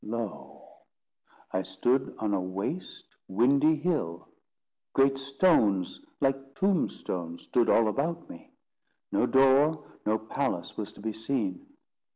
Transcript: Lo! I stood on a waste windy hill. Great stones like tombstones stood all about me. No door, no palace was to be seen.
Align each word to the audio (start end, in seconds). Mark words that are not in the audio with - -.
Lo! 0.03 0.67
I 1.53 1.61
stood 1.61 2.15
on 2.17 2.33
a 2.33 2.41
waste 2.41 3.05
windy 3.27 3.75
hill. 3.75 4.29
Great 4.93 5.19
stones 5.19 6.03
like 6.19 6.55
tombstones 6.55 7.43
stood 7.43 7.69
all 7.69 7.87
about 7.87 8.27
me. 8.27 8.51
No 9.11 9.27
door, 9.27 9.85
no 10.03 10.17
palace 10.17 10.75
was 10.75 10.91
to 10.93 11.01
be 11.01 11.13
seen. 11.13 11.67